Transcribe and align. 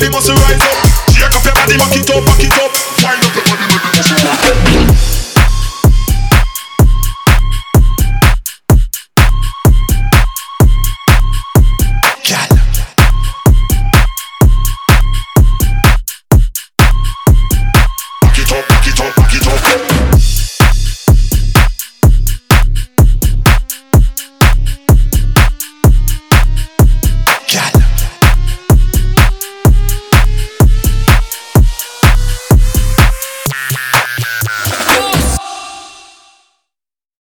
lady 0.00 0.12
must 0.12 0.28
rise 0.28 0.62
up? 0.62 0.87